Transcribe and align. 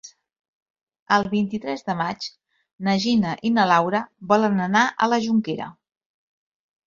El 1.17 1.27
vint-i-tres 1.33 1.83
de 1.89 1.95
maig 1.99 2.25
na 2.87 2.95
Gina 3.05 3.35
i 3.49 3.51
na 3.59 3.67
Laura 3.73 4.01
volen 4.31 4.57
anar 4.69 4.83
a 5.07 5.11
la 5.13 5.19
Jonquera. 5.27 5.69